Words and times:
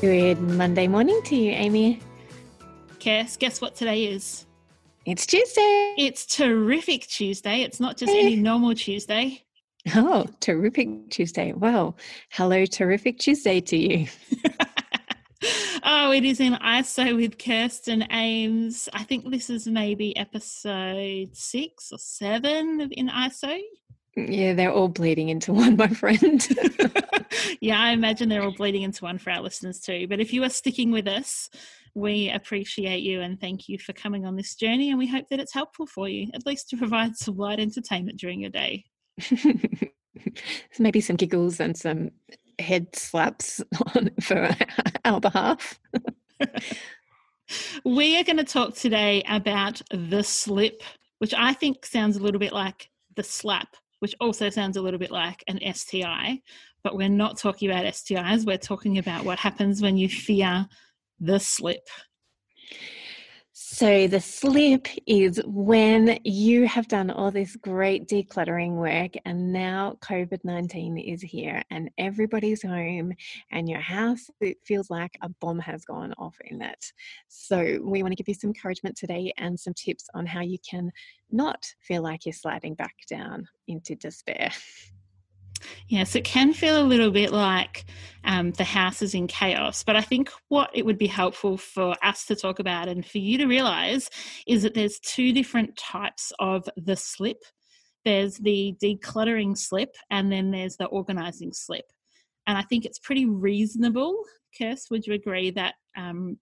Good 0.00 0.40
Monday 0.40 0.86
morning 0.86 1.20
to 1.24 1.34
you, 1.34 1.50
Amy. 1.50 1.98
Guess, 3.00 3.36
guess 3.36 3.60
what 3.60 3.74
today 3.74 4.04
is? 4.04 4.46
It's 5.04 5.26
Tuesday. 5.26 5.96
It's 5.98 6.24
terrific 6.24 7.08
Tuesday. 7.08 7.62
It's 7.62 7.80
not 7.80 7.96
just 7.96 8.12
any 8.12 8.36
normal 8.36 8.76
Tuesday. 8.76 9.42
Oh, 9.96 10.26
terrific 10.38 11.10
Tuesday. 11.10 11.52
Well, 11.52 11.96
hello, 12.30 12.64
terrific 12.64 13.18
Tuesday 13.18 13.60
to 13.60 13.76
you. 13.76 14.06
oh, 15.82 16.12
it 16.12 16.24
is 16.24 16.38
in 16.38 16.52
ISO 16.52 17.16
with 17.16 17.36
Kirsten 17.36 18.06
Ames. 18.12 18.88
I 18.92 19.02
think 19.02 19.28
this 19.28 19.50
is 19.50 19.66
maybe 19.66 20.16
episode 20.16 21.36
six 21.36 21.90
or 21.90 21.98
seven 21.98 22.88
in 22.92 23.08
ISO. 23.08 23.58
Yeah, 24.26 24.54
they're 24.54 24.72
all 24.72 24.88
bleeding 24.88 25.28
into 25.28 25.52
one, 25.54 25.76
my 25.76 25.88
friend. 25.88 26.46
yeah, 27.60 27.80
I 27.80 27.90
imagine 27.90 28.28
they're 28.28 28.42
all 28.42 28.54
bleeding 28.54 28.82
into 28.82 29.04
one 29.04 29.18
for 29.18 29.30
our 29.30 29.40
listeners 29.40 29.80
too. 29.80 30.08
But 30.08 30.20
if 30.20 30.32
you 30.32 30.42
are 30.44 30.50
sticking 30.50 30.90
with 30.90 31.06
us, 31.06 31.50
we 31.94 32.30
appreciate 32.30 33.02
you 33.02 33.20
and 33.20 33.40
thank 33.40 33.68
you 33.68 33.78
for 33.78 33.92
coming 33.92 34.26
on 34.26 34.36
this 34.36 34.54
journey. 34.54 34.90
And 34.90 34.98
we 34.98 35.06
hope 35.06 35.28
that 35.28 35.40
it's 35.40 35.54
helpful 35.54 35.86
for 35.86 36.08
you, 36.08 36.28
at 36.34 36.46
least 36.46 36.68
to 36.70 36.76
provide 36.76 37.16
some 37.16 37.36
light 37.36 37.60
entertainment 37.60 38.18
during 38.18 38.40
your 38.40 38.50
day. 38.50 38.84
Maybe 40.78 41.00
some 41.00 41.16
giggles 41.16 41.60
and 41.60 41.76
some 41.76 42.10
head 42.58 42.94
slaps 42.94 43.62
on, 43.94 44.10
for 44.20 44.50
our 45.04 45.20
behalf. 45.20 45.78
we 47.84 48.18
are 48.18 48.24
going 48.24 48.36
to 48.36 48.44
talk 48.44 48.74
today 48.74 49.22
about 49.28 49.80
the 49.90 50.22
slip, 50.22 50.82
which 51.18 51.34
I 51.34 51.52
think 51.52 51.86
sounds 51.86 52.16
a 52.16 52.20
little 52.20 52.40
bit 52.40 52.52
like 52.52 52.90
the 53.16 53.22
slap 53.24 53.76
which 54.00 54.14
also 54.20 54.50
sounds 54.50 54.76
a 54.76 54.82
little 54.82 54.98
bit 54.98 55.10
like 55.10 55.42
an 55.48 55.60
STI, 55.74 56.40
but 56.82 56.96
we're 56.96 57.08
not 57.08 57.38
talking 57.38 57.70
about 57.70 57.84
STIs. 57.84 58.46
We're 58.46 58.58
talking 58.58 58.98
about 58.98 59.24
what 59.24 59.38
happens 59.38 59.82
when 59.82 59.96
you 59.96 60.08
fear 60.08 60.66
the 61.20 61.38
slip. 61.38 61.88
So, 63.70 64.08
the 64.08 64.18
slip 64.18 64.88
is 65.06 65.42
when 65.44 66.18
you 66.24 66.66
have 66.66 66.88
done 66.88 67.10
all 67.10 67.30
this 67.30 67.54
great 67.54 68.08
decluttering 68.08 68.76
work, 68.76 69.12
and 69.26 69.52
now 69.52 69.98
COVID 70.00 70.38
19 70.42 70.96
is 70.96 71.20
here, 71.20 71.62
and 71.70 71.90
everybody's 71.98 72.62
home, 72.62 73.12
and 73.52 73.68
your 73.68 73.80
house, 73.80 74.30
it 74.40 74.56
feels 74.64 74.88
like 74.88 75.18
a 75.20 75.28
bomb 75.28 75.58
has 75.58 75.84
gone 75.84 76.14
off 76.16 76.34
in 76.46 76.62
it. 76.62 76.92
So, 77.28 77.78
we 77.84 78.02
want 78.02 78.12
to 78.12 78.16
give 78.16 78.26
you 78.28 78.34
some 78.34 78.48
encouragement 78.48 78.96
today 78.96 79.34
and 79.36 79.60
some 79.60 79.74
tips 79.74 80.06
on 80.14 80.24
how 80.24 80.40
you 80.40 80.56
can 80.68 80.90
not 81.30 81.62
feel 81.82 82.02
like 82.02 82.24
you're 82.24 82.32
sliding 82.32 82.74
back 82.74 82.94
down 83.06 83.46
into 83.66 83.94
despair. 83.94 84.50
Yes, 85.88 86.14
it 86.14 86.24
can 86.24 86.52
feel 86.52 86.80
a 86.80 86.84
little 86.84 87.10
bit 87.10 87.32
like 87.32 87.84
um, 88.24 88.52
the 88.52 88.64
house 88.64 89.02
is 89.02 89.14
in 89.14 89.26
chaos. 89.26 89.82
But 89.82 89.96
I 89.96 90.00
think 90.00 90.30
what 90.48 90.70
it 90.74 90.84
would 90.84 90.98
be 90.98 91.06
helpful 91.06 91.56
for 91.56 91.96
us 92.02 92.24
to 92.26 92.36
talk 92.36 92.58
about 92.58 92.88
and 92.88 93.04
for 93.04 93.18
you 93.18 93.38
to 93.38 93.46
realize 93.46 94.10
is 94.46 94.62
that 94.62 94.74
there's 94.74 94.98
two 95.00 95.32
different 95.32 95.76
types 95.76 96.32
of 96.38 96.68
the 96.76 96.96
slip 96.96 97.38
there's 98.04 98.38
the 98.38 98.74
decluttering 98.82 99.56
slip, 99.56 99.94
and 100.10 100.32
then 100.32 100.50
there's 100.50 100.76
the 100.76 100.86
organizing 100.86 101.52
slip. 101.52 101.84
And 102.46 102.56
I 102.56 102.62
think 102.62 102.86
it's 102.86 102.98
pretty 102.98 103.26
reasonable, 103.26 104.24
Kirst, 104.58 104.90
would 104.90 105.06
you 105.06 105.12
agree 105.12 105.50
that 105.50 105.74
um, 105.96 106.38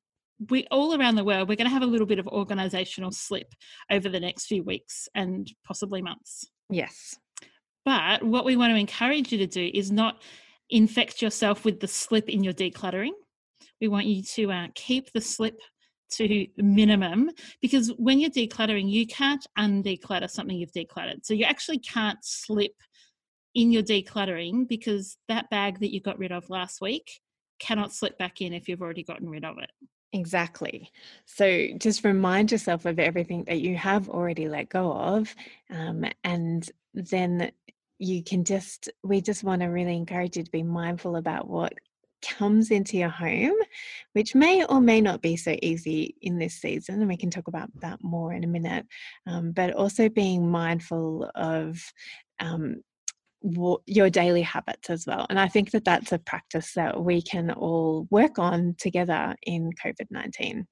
we 0.51 0.67
all 0.71 0.97
around 0.97 1.17
the 1.17 1.25
world, 1.25 1.49
we're 1.49 1.57
going 1.57 1.69
to 1.69 1.75
have 1.75 1.83
a 1.83 1.87
little 1.87 2.07
bit 2.07 2.21
of 2.21 2.29
organizational 2.29 3.11
slip 3.11 3.53
over 3.91 4.09
the 4.09 4.21
next 4.21 4.47
few 4.47 4.63
weeks 4.63 5.09
and 5.15 5.53
possibly 5.65 6.03
months? 6.03 6.49
Yes. 6.71 7.19
But 7.87 8.25
what 8.25 8.45
we 8.45 8.57
want 8.57 8.73
to 8.73 8.79
encourage 8.79 9.33
you 9.33 9.39
to 9.39 9.47
do 9.47 9.71
is 9.73 9.93
not 9.93 10.21
infect 10.69 11.23
yourself 11.23 11.65
with 11.65 11.79
the 11.79 11.87
slip 11.87 12.29
in 12.29 12.43
your 12.43 12.53
decluttering. 12.53 13.13
We 13.81 13.87
want 13.87 14.07
you 14.07 14.25
to 14.35 14.51
uh, 14.51 14.67
keep 14.75 15.13
the 15.13 15.21
slip 15.21 15.59
to 16.15 16.47
minimum 16.57 17.31
because 17.63 17.89
when 17.97 18.19
you're 18.19 18.31
decluttering, 18.31 18.91
you 18.91 19.07
can't 19.07 19.47
undeclutter 19.57 20.29
something 20.29 20.57
you've 20.57 20.73
decluttered. 20.73 21.25
So 21.25 21.33
you 21.33 21.45
actually 21.45 21.79
can't 21.79 22.19
slip 22.23 22.73
in 23.55 23.71
your 23.71 23.85
decluttering 23.85 24.67
because 24.67 25.17
that 25.29 25.49
bag 25.51 25.79
that 25.79 25.93
you 25.93 26.01
got 26.01 26.19
rid 26.19 26.33
of 26.33 26.51
last 26.51 26.81
week 26.81 27.21
cannot 27.61 27.93
slip 27.93 28.19
back 28.19 28.41
in 28.41 28.53
if 28.53 28.69
you've 28.69 28.83
already 28.83 29.05
gotten 29.05 29.31
rid 29.31 29.45
of 29.45 29.59
it. 29.59 29.71
Exactly. 30.13 30.91
So 31.27 31.69
just 31.79 32.05
remind 32.05 32.51
yourself 32.51 32.85
of 32.85 32.99
everything 32.99 33.45
that 33.45 33.61
you 33.61 33.77
have 33.77 34.09
already 34.09 34.49
let 34.49 34.69
go 34.69 34.93
of, 34.93 35.35
um, 35.71 36.05
and 36.25 36.69
then 36.95 37.51
you 37.99 38.23
can 38.23 38.45
just 38.45 38.91
we 39.03 39.21
just 39.21 39.45
want 39.45 39.63
to 39.63 39.69
really 39.69 39.97
encourage 39.97 40.37
you 40.37 40.43
to 40.43 40.51
be 40.51 40.63
mindful 40.63 41.17
about 41.17 41.49
what 41.49 41.73
comes 42.23 42.71
into 42.71 42.97
your 42.97 43.09
home 43.09 43.55
which 44.15 44.35
may 44.35 44.65
or 44.65 44.81
may 44.81 45.01
not 45.01 45.23
be 45.23 45.37
so 45.37 45.55
easy 45.63 46.17
in 46.23 46.39
this 46.39 46.55
season 46.61 47.01
and 47.01 47.09
we 47.09 47.17
can 47.17 47.31
talk 47.31 47.47
about 47.47 47.69
that 47.81 48.03
more 48.03 48.33
in 48.33 48.43
a 48.43 48.49
minute 48.49 48.87
um, 49.27 49.53
but 49.53 49.73
also 49.75 50.09
being 50.09 50.51
mindful 50.51 51.31
of 51.35 51.79
um, 52.41 52.77
your 53.87 54.11
daily 54.11 54.43
habits 54.43 54.91
as 54.91 55.07
well 55.07 55.27
and 55.31 55.39
i 55.39 55.47
think 55.47 55.71
that 55.71 55.85
that's 55.85 56.11
a 56.13 56.19
practice 56.19 56.73
that 56.75 57.01
we 57.01 57.23
can 57.23 57.51
all 57.51 58.09
work 58.11 58.39
on 58.39 58.75
together 58.79 59.37
in 59.43 59.71
covid-19 59.85 60.65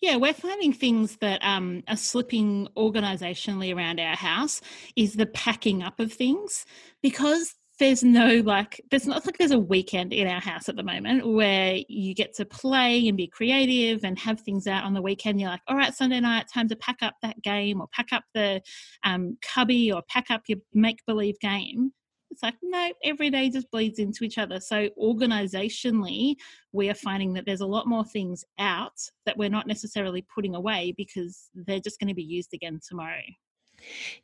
yeah, 0.00 0.16
we're 0.16 0.32
finding 0.32 0.72
things 0.72 1.16
that 1.16 1.40
um, 1.42 1.82
are 1.88 1.96
slipping 1.96 2.68
organisationally 2.76 3.74
around 3.74 4.00
our 4.00 4.16
house 4.16 4.60
is 4.96 5.14
the 5.14 5.26
packing 5.26 5.82
up 5.82 6.00
of 6.00 6.12
things 6.12 6.64
because 7.02 7.54
there's 7.78 8.04
no 8.04 8.42
like 8.44 8.80
there's 8.90 9.06
not 9.06 9.24
like 9.24 9.38
there's 9.38 9.50
a 9.50 9.58
weekend 9.58 10.12
in 10.12 10.28
our 10.28 10.40
house 10.40 10.68
at 10.68 10.76
the 10.76 10.82
moment 10.82 11.26
where 11.26 11.78
you 11.88 12.14
get 12.14 12.34
to 12.34 12.44
play 12.44 13.08
and 13.08 13.16
be 13.16 13.26
creative 13.26 14.04
and 14.04 14.18
have 14.18 14.38
things 14.40 14.66
out 14.66 14.84
on 14.84 14.92
the 14.92 15.00
weekend. 15.00 15.40
You're 15.40 15.48
like 15.48 15.62
all 15.66 15.76
right 15.76 15.94
sunday 15.94 16.20
night 16.20 16.46
time 16.52 16.68
to 16.68 16.76
pack 16.76 16.98
up 17.00 17.14
that 17.22 17.40
game 17.42 17.80
or 17.80 17.88
pack 17.90 18.12
up 18.12 18.24
the 18.34 18.60
um, 19.02 19.38
cubby 19.42 19.90
or 19.90 20.02
pack 20.08 20.30
up 20.30 20.42
your 20.46 20.58
make 20.74 20.98
believe 21.06 21.40
game 21.40 21.92
it's 22.30 22.42
like, 22.42 22.54
no, 22.62 22.92
every 23.04 23.30
day 23.30 23.50
just 23.50 23.70
bleeds 23.70 23.98
into 23.98 24.24
each 24.24 24.38
other. 24.38 24.60
So, 24.60 24.88
organizationally, 25.00 26.36
we 26.72 26.88
are 26.88 26.94
finding 26.94 27.32
that 27.34 27.44
there's 27.46 27.60
a 27.60 27.66
lot 27.66 27.86
more 27.86 28.04
things 28.04 28.44
out 28.58 28.98
that 29.26 29.36
we're 29.36 29.48
not 29.48 29.66
necessarily 29.66 30.24
putting 30.34 30.54
away 30.54 30.94
because 30.96 31.50
they're 31.54 31.80
just 31.80 31.98
going 31.98 32.08
to 32.08 32.14
be 32.14 32.22
used 32.22 32.54
again 32.54 32.80
tomorrow. 32.86 33.22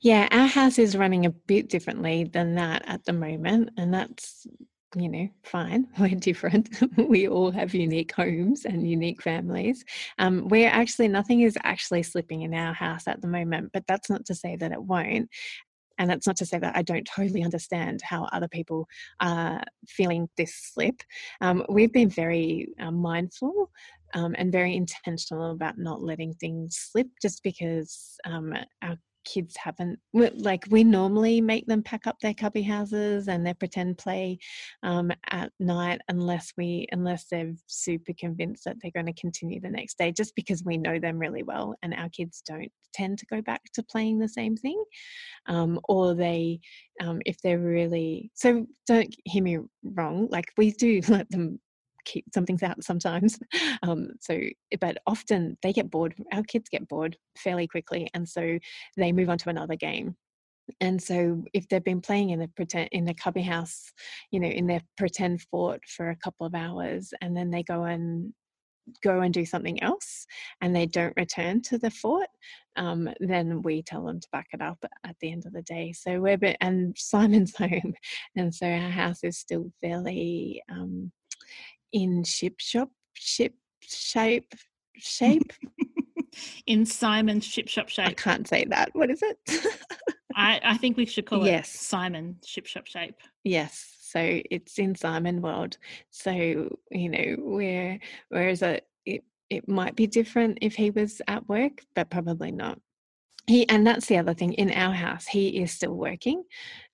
Yeah, 0.00 0.28
our 0.30 0.46
house 0.46 0.78
is 0.78 0.96
running 0.96 1.26
a 1.26 1.30
bit 1.30 1.68
differently 1.68 2.24
than 2.24 2.54
that 2.56 2.82
at 2.86 3.04
the 3.04 3.12
moment. 3.12 3.70
And 3.76 3.92
that's, 3.92 4.46
you 4.94 5.08
know, 5.08 5.28
fine. 5.44 5.88
We're 5.98 6.14
different. 6.14 6.68
we 6.96 7.28
all 7.28 7.50
have 7.50 7.74
unique 7.74 8.12
homes 8.12 8.64
and 8.64 8.88
unique 8.88 9.22
families. 9.22 9.84
Um, 10.18 10.48
we're 10.48 10.68
actually, 10.68 11.08
nothing 11.08 11.40
is 11.40 11.56
actually 11.64 12.02
slipping 12.02 12.42
in 12.42 12.54
our 12.54 12.72
house 12.72 13.08
at 13.08 13.20
the 13.20 13.28
moment, 13.28 13.70
but 13.72 13.84
that's 13.88 14.10
not 14.10 14.26
to 14.26 14.34
say 14.34 14.56
that 14.56 14.72
it 14.72 14.82
won't 14.82 15.30
and 15.98 16.10
that's 16.10 16.26
not 16.26 16.36
to 16.36 16.46
say 16.46 16.58
that 16.58 16.76
I 16.76 16.82
don't 16.82 17.08
totally 17.14 17.42
understand 17.42 18.00
how 18.02 18.24
other 18.32 18.48
people 18.48 18.86
are 19.20 19.62
feeling 19.88 20.28
this 20.36 20.54
slip. 20.54 21.02
Um, 21.40 21.64
we've 21.68 21.92
been 21.92 22.10
very 22.10 22.68
uh, 22.80 22.90
mindful 22.90 23.70
um, 24.14 24.34
and 24.38 24.52
very 24.52 24.76
intentional 24.76 25.52
about 25.52 25.78
not 25.78 26.02
letting 26.02 26.34
things 26.34 26.76
slip 26.90 27.08
just 27.20 27.42
because 27.42 28.16
um, 28.24 28.54
our 28.82 28.96
kids 29.26 29.56
haven't 29.56 29.98
like 30.14 30.64
we 30.70 30.84
normally 30.84 31.40
make 31.40 31.66
them 31.66 31.82
pack 31.82 32.06
up 32.06 32.16
their 32.20 32.32
cubby 32.32 32.62
houses 32.62 33.28
and 33.28 33.44
their 33.44 33.54
pretend 33.54 33.98
play 33.98 34.38
um, 34.82 35.10
at 35.30 35.52
night 35.58 36.00
unless 36.08 36.52
we 36.56 36.86
unless 36.92 37.26
they're 37.30 37.52
super 37.66 38.12
convinced 38.18 38.64
that 38.64 38.76
they're 38.80 38.92
going 38.92 39.12
to 39.12 39.20
continue 39.20 39.60
the 39.60 39.68
next 39.68 39.98
day 39.98 40.12
just 40.12 40.34
because 40.36 40.62
we 40.64 40.78
know 40.78 40.98
them 40.98 41.18
really 41.18 41.42
well 41.42 41.74
and 41.82 41.92
our 41.94 42.08
kids 42.08 42.42
don't 42.46 42.70
tend 42.94 43.18
to 43.18 43.26
go 43.26 43.42
back 43.42 43.60
to 43.74 43.82
playing 43.82 44.18
the 44.18 44.28
same 44.28 44.56
thing 44.56 44.82
um, 45.46 45.78
or 45.88 46.14
they 46.14 46.58
um, 47.02 47.20
if 47.26 47.36
they're 47.42 47.58
really 47.58 48.30
so 48.34 48.64
don't 48.86 49.14
hear 49.24 49.42
me 49.42 49.58
wrong 49.82 50.28
like 50.30 50.46
we 50.56 50.70
do 50.70 51.00
let 51.08 51.28
them 51.30 51.58
keep 52.06 52.24
some 52.32 52.46
things 52.46 52.62
out 52.62 52.82
sometimes. 52.82 53.38
Um, 53.82 54.08
so, 54.20 54.40
but 54.80 54.98
often 55.06 55.58
they 55.62 55.72
get 55.72 55.90
bored. 55.90 56.14
Our 56.32 56.42
kids 56.42 56.68
get 56.70 56.88
bored 56.88 57.16
fairly 57.36 57.66
quickly, 57.66 58.08
and 58.14 58.28
so 58.28 58.58
they 58.96 59.12
move 59.12 59.28
on 59.28 59.38
to 59.38 59.50
another 59.50 59.76
game. 59.76 60.16
And 60.80 61.00
so, 61.00 61.44
if 61.52 61.68
they've 61.68 61.84
been 61.84 62.00
playing 62.00 62.30
in 62.30 62.40
the 62.40 62.48
pretend 62.48 62.88
in 62.92 63.04
the 63.04 63.14
cubby 63.14 63.42
house, 63.42 63.92
you 64.30 64.40
know, 64.40 64.48
in 64.48 64.66
their 64.66 64.80
pretend 64.96 65.42
fort 65.50 65.82
for 65.88 66.10
a 66.10 66.16
couple 66.16 66.46
of 66.46 66.54
hours, 66.54 67.12
and 67.20 67.36
then 67.36 67.50
they 67.50 67.62
go 67.62 67.84
and 67.84 68.32
go 69.02 69.20
and 69.20 69.34
do 69.34 69.44
something 69.44 69.82
else 69.82 70.26
and 70.60 70.74
they 70.74 70.86
don't 70.86 71.16
return 71.16 71.60
to 71.62 71.78
the 71.78 71.90
fort, 71.90 72.28
um, 72.76 73.08
then 73.20 73.62
we 73.62 73.82
tell 73.82 74.04
them 74.04 74.20
to 74.20 74.28
back 74.32 74.48
it 74.52 74.60
up 74.60 74.78
at 75.04 75.16
the 75.20 75.32
end 75.32 75.46
of 75.46 75.52
the 75.52 75.62
day. 75.62 75.92
So 75.92 76.20
we're, 76.20 76.38
and 76.60 76.96
Simon's 76.96 77.56
home, 77.58 77.94
and 78.36 78.54
so 78.54 78.66
our 78.66 78.90
house 78.90 79.24
is 79.24 79.38
still 79.38 79.70
fairly 79.80 80.62
um, 80.70 81.10
in 81.92 82.24
ship 82.24 82.54
shop 82.58 82.90
ship 83.14 83.54
shape 83.82 84.54
shape 84.96 85.52
in 86.66 86.86
Simon's 86.86 87.44
ship 87.44 87.68
shop 87.68 87.88
shape. 87.88 88.06
I 88.06 88.12
can't 88.12 88.46
say 88.46 88.64
that. 88.66 88.90
What 88.92 89.10
is 89.10 89.22
it? 89.22 89.38
I, 90.34 90.60
I 90.62 90.76
think 90.76 90.96
we 90.96 91.06
should 91.06 91.26
call 91.26 91.42
it 91.44 91.50
yes. 91.50 91.74
it 91.74 91.78
Simon 91.78 92.36
ship 92.44 92.66
shop 92.66 92.86
shape. 92.86 93.16
Yes. 93.44 93.96
So 94.00 94.20
it's 94.50 94.78
in 94.78 94.94
Simon 94.94 95.42
world. 95.42 95.78
So, 96.10 96.32
you 96.32 97.08
know, 97.08 97.36
where 97.38 97.98
whereas 98.28 98.62
a 98.62 98.80
it, 99.04 99.24
it 99.50 99.68
might 99.68 99.96
be 99.96 100.06
different 100.06 100.58
if 100.60 100.74
he 100.74 100.90
was 100.90 101.20
at 101.26 101.48
work, 101.48 101.82
but 101.94 102.10
probably 102.10 102.52
not. 102.52 102.78
He 103.46 103.68
and 103.68 103.86
that's 103.86 104.06
the 104.06 104.18
other 104.18 104.34
thing 104.34 104.54
in 104.54 104.72
our 104.72 104.92
house. 104.92 105.26
He 105.26 105.60
is 105.62 105.72
still 105.72 105.94
working. 105.94 106.44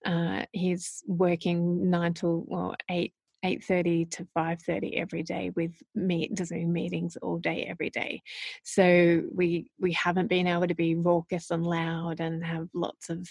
Uh, 0.05 0.44
he's 0.53 1.03
working 1.06 1.91
nine 1.91 2.15
to 2.15 2.44
well 2.47 2.75
eight 2.91 3.15
8.30 3.44 4.11
to 4.12 4.27
5.30 4.37 4.99
every 4.99 5.23
day 5.23 5.50
with 5.56 5.73
meet 5.94 6.37
zoom 6.39 6.73
meetings 6.73 7.17
all 7.17 7.39
day 7.39 7.67
every 7.69 7.91
day. 7.91 8.23
So 8.62 9.23
we 9.33 9.67
we 9.81 9.93
haven't 9.93 10.29
been 10.29 10.47
able 10.47 10.69
to 10.69 10.75
be 10.75 10.94
raucous 10.94 11.50
and 11.50 11.67
loud 11.67 12.21
and 12.21 12.44
have 12.44 12.69
lots 12.73 13.11
of 13.11 13.29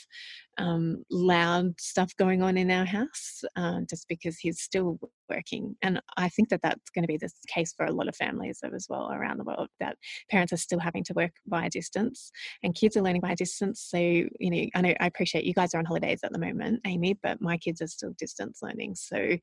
um, 0.62 1.04
loud 1.10 1.80
stuff 1.80 2.16
going 2.18 2.42
on 2.42 2.58
in 2.58 2.69
our 2.69 2.86
house 2.86 3.44
uh, 3.56 3.80
just 3.90 4.08
because 4.08 4.38
he's 4.38 4.62
still 4.62 5.00
working. 5.30 5.75
And 5.81 6.02
i 6.18 6.28
think 6.28 6.50
that 6.50 6.62
that's 6.62 6.90
going 6.94 7.04
to 7.04 7.08
be 7.08 7.18
the 7.18 7.30
case 7.48 7.74
for 7.75 7.86
a 7.86 7.92
lot 7.92 8.08
of 8.08 8.16
families 8.16 8.60
as 8.63 8.88
well 8.90 9.12
around 9.12 9.38
the 9.38 9.46
world 9.46 9.69
that 9.80 9.96
parents 10.30 10.52
are 10.52 10.58
still 10.58 10.80
having 10.80 11.04
to 11.06 11.13
work 11.13 11.31
by 11.48 11.69
distance 11.69 12.31
and 12.63 12.75
kids 12.75 12.98
are 12.98 13.02
learning 13.02 13.22
by 13.22 13.36
distance. 13.36 13.81
So 13.90 13.98
you 13.98 14.30
know 14.40 14.66
i 14.75 14.81
know 14.81 14.94
i 15.00 15.08
appreciate 15.08 15.46
you 15.46 15.54
guys 15.54 15.74
are 15.74 15.80
on 15.80 15.86
holidays 15.86 16.19
at 16.24 16.34
the 16.34 16.40
moment 16.40 16.81
amy 16.86 17.18
but 17.24 17.42
my 17.42 17.58
kids 17.58 17.81
are 17.81 17.88
still 17.88 18.13
distance 18.18 18.60
learning. 18.62 18.96
So 18.96 19.38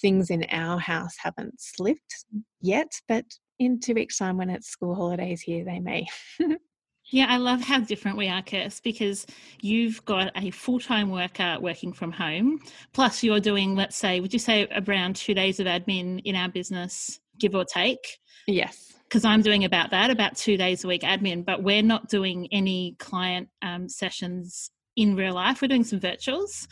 things 0.00 0.30
in 0.30 0.44
our 0.50 0.78
house 0.78 1.14
haven't 1.18 1.60
slipped 1.60 2.24
yet, 2.60 2.92
but 3.08 3.24
in 3.58 3.80
two 3.80 3.94
weeks' 3.94 4.18
time 4.18 4.36
when 4.36 4.50
it's 4.50 4.68
school 4.68 4.94
holidays 4.94 5.40
here, 5.40 5.64
they 5.64 5.80
may. 5.80 6.06
yeah, 7.10 7.26
I 7.28 7.36
love 7.36 7.60
how 7.60 7.80
different 7.80 8.16
we 8.16 8.28
are, 8.28 8.42
Kirst, 8.42 8.82
because 8.82 9.26
you've 9.60 10.04
got 10.04 10.32
a 10.36 10.50
full 10.50 10.80
time 10.80 11.10
worker 11.10 11.56
working 11.60 11.92
from 11.92 12.10
home, 12.12 12.60
plus 12.92 13.22
you're 13.22 13.40
doing, 13.40 13.76
let's 13.76 13.96
say, 13.96 14.20
would 14.20 14.32
you 14.32 14.38
say 14.38 14.66
around 14.86 15.16
two 15.16 15.34
days 15.34 15.60
of 15.60 15.66
admin 15.66 16.20
in 16.24 16.34
our 16.34 16.48
business, 16.48 17.20
give 17.38 17.54
or 17.54 17.64
take? 17.64 18.18
Yes. 18.48 18.94
Because 19.04 19.24
I'm 19.24 19.40
doing 19.40 19.64
about 19.64 19.90
that, 19.90 20.10
about 20.10 20.36
two 20.36 20.56
days 20.56 20.82
a 20.82 20.88
week 20.88 21.02
admin, 21.02 21.44
but 21.44 21.62
we're 21.62 21.82
not 21.82 22.08
doing 22.08 22.48
any 22.50 22.96
client 22.98 23.48
um, 23.62 23.88
sessions 23.88 24.72
in 24.96 25.14
real 25.14 25.34
life. 25.34 25.62
We're 25.62 25.68
doing 25.68 25.84
some 25.84 26.00
virtuals, 26.00 26.66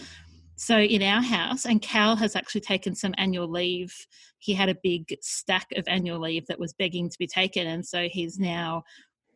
so 0.57 0.79
in 0.79 1.03
our 1.03 1.23
house, 1.23 1.65
and 1.65 1.81
Cal 1.81 2.17
has 2.17 2.35
actually 2.35 2.63
taken 2.63 2.95
some 2.95 3.15
annual 3.19 3.49
leave. 3.49 3.95
He 4.39 4.53
had 4.55 4.69
a 4.69 4.77
big 4.83 5.17
stack 5.21 5.67
of 5.77 5.85
annual 5.87 6.21
leave 6.21 6.47
that 6.47 6.59
was 6.59 6.73
begging 6.73 7.09
to 7.09 7.19
be 7.19 7.29
taken, 7.29 7.69
and 7.69 7.87
so 7.87 8.09
he's 8.11 8.39
now 8.39 8.83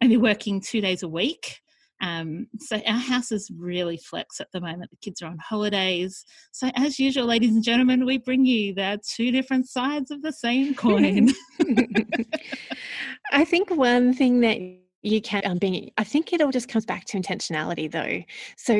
only 0.02 0.16
working 0.16 0.60
two 0.60 0.80
days 0.80 1.02
a 1.02 1.08
week. 1.08 1.60
Um, 2.00 2.46
so 2.58 2.80
our 2.86 2.98
house 2.98 3.32
is 3.32 3.50
really 3.56 3.96
flex 3.96 4.40
at 4.40 4.46
the 4.52 4.60
moment. 4.60 4.90
The 4.90 4.98
kids 5.02 5.20
are 5.20 5.26
on 5.26 5.38
holidays. 5.38 6.24
So 6.52 6.70
as 6.76 6.98
usual, 6.98 7.26
ladies 7.26 7.54
and 7.54 7.64
gentlemen, 7.64 8.06
we 8.06 8.18
bring 8.18 8.44
you 8.44 8.74
the 8.74 9.00
two 9.04 9.32
different 9.32 9.68
sides 9.68 10.10
of 10.10 10.22
the 10.22 10.32
same 10.32 10.74
coin. 10.74 11.30
I 13.32 13.44
think 13.44 13.70
one 13.70 14.14
thing 14.14 14.40
that 14.40 14.58
you 15.02 15.20
can 15.20 15.42
um, 15.44 15.58
being 15.58 15.90
i 15.96 16.02
think 16.02 16.32
it 16.32 16.40
all 16.40 16.50
just 16.50 16.68
comes 16.68 16.84
back 16.84 17.04
to 17.04 17.16
intentionality 17.16 17.90
though 17.90 18.20
so 18.56 18.74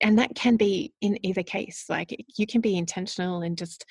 and 0.00 0.18
that 0.18 0.34
can 0.34 0.56
be 0.56 0.92
in 1.00 1.16
either 1.24 1.44
case 1.44 1.84
like 1.88 2.16
you 2.36 2.44
can 2.46 2.60
be 2.60 2.76
intentional 2.76 3.42
and 3.42 3.56
just 3.56 3.84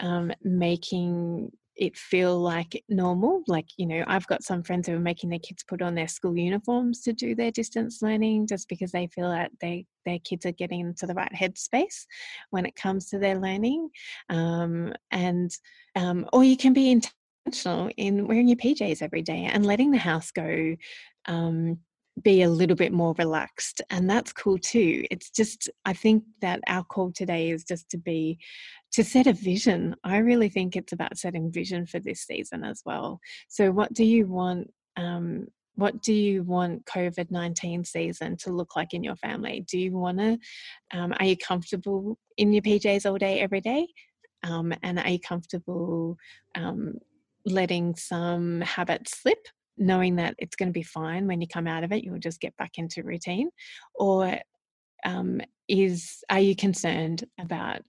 um, 0.00 0.30
making 0.42 1.50
it 1.76 1.96
feel 1.96 2.38
like 2.38 2.82
normal 2.88 3.42
like 3.46 3.66
you 3.76 3.86
know 3.86 4.02
i've 4.06 4.26
got 4.28 4.42
some 4.42 4.62
friends 4.62 4.88
who 4.88 4.94
are 4.94 5.00
making 5.00 5.28
their 5.28 5.38
kids 5.38 5.62
put 5.62 5.82
on 5.82 5.94
their 5.94 6.08
school 6.08 6.36
uniforms 6.36 7.02
to 7.02 7.12
do 7.12 7.34
their 7.34 7.50
distance 7.50 8.00
learning 8.00 8.46
just 8.46 8.68
because 8.68 8.92
they 8.92 9.06
feel 9.08 9.30
that 9.30 9.50
they 9.60 9.84
their 10.06 10.18
kids 10.20 10.46
are 10.46 10.52
getting 10.52 10.80
into 10.80 11.06
the 11.06 11.12
right 11.12 11.32
headspace 11.32 12.06
when 12.50 12.64
it 12.64 12.76
comes 12.76 13.10
to 13.10 13.18
their 13.18 13.38
learning. 13.38 13.90
Um, 14.30 14.94
and 15.10 15.50
um, 15.94 16.26
or 16.32 16.44
you 16.44 16.56
can 16.56 16.72
be 16.72 16.90
intentional 16.90 17.90
in 17.98 18.26
wearing 18.26 18.48
your 18.48 18.56
PJs 18.56 19.02
every 19.02 19.22
day 19.22 19.50
and 19.52 19.66
letting 19.66 19.90
the 19.90 19.98
house 19.98 20.30
go 20.30 20.76
um, 21.26 21.78
be 22.22 22.42
a 22.42 22.48
little 22.48 22.76
bit 22.76 22.92
more 22.92 23.14
relaxed 23.18 23.82
and 23.90 24.08
that's 24.08 24.32
cool 24.32 24.58
too. 24.58 25.04
It's 25.10 25.30
just 25.30 25.68
i 25.84 25.92
think 25.92 26.24
that 26.40 26.60
our 26.66 26.84
call 26.84 27.12
today 27.12 27.50
is 27.50 27.64
just 27.64 27.88
to 27.90 27.98
be 27.98 28.38
to 28.92 29.04
set 29.04 29.26
a 29.26 29.32
vision. 29.32 29.94
I 30.04 30.18
really 30.18 30.48
think 30.48 30.76
it's 30.76 30.92
about 30.92 31.18
setting 31.18 31.52
vision 31.52 31.86
for 31.86 32.00
this 32.00 32.22
season 32.22 32.64
as 32.64 32.82
well. 32.86 33.20
So 33.48 33.70
what 33.70 33.92
do 33.92 34.04
you 34.04 34.26
want 34.26 34.72
um, 34.96 35.48
what 35.74 36.00
do 36.00 36.14
you 36.14 36.42
want 36.42 36.86
covid-19 36.86 37.86
season 37.86 38.38
to 38.38 38.50
look 38.50 38.76
like 38.76 38.94
in 38.94 39.04
your 39.04 39.16
family? 39.16 39.64
Do 39.68 39.78
you 39.78 39.92
want 39.92 40.18
to 40.18 40.38
um, 40.92 41.12
are 41.18 41.26
you 41.26 41.36
comfortable 41.36 42.18
in 42.38 42.52
your 42.52 42.62
pjs 42.62 43.08
all 43.08 43.18
day 43.18 43.40
every 43.40 43.60
day? 43.60 43.88
Um, 44.42 44.72
and 44.82 44.98
are 44.98 45.10
you 45.10 45.20
comfortable 45.20 46.16
um, 46.54 46.94
letting 47.44 47.94
some 47.96 48.60
habits 48.62 49.18
slip 49.20 49.48
knowing 49.78 50.16
that 50.16 50.34
it's 50.38 50.56
going 50.56 50.68
to 50.68 50.72
be 50.72 50.82
fine 50.82 51.26
when 51.26 51.40
you 51.40 51.48
come 51.48 51.66
out 51.66 51.84
of 51.84 51.92
it, 51.92 52.04
you'll 52.04 52.18
just 52.18 52.40
get 52.40 52.56
back 52.56 52.72
into 52.78 53.02
routine? 53.02 53.50
Or 53.94 54.38
um, 55.04 55.40
is 55.68 56.22
are 56.30 56.40
you 56.40 56.54
concerned 56.54 57.24
about 57.40 57.82